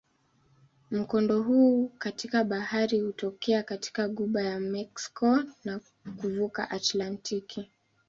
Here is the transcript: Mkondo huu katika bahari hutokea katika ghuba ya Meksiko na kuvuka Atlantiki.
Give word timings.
Mkondo 0.91 1.41
huu 1.41 1.89
katika 1.97 2.43
bahari 2.43 2.99
hutokea 2.99 3.63
katika 3.63 4.07
ghuba 4.09 4.41
ya 4.41 4.59
Meksiko 4.59 5.39
na 5.65 5.79
kuvuka 6.21 6.69
Atlantiki. 6.69 7.71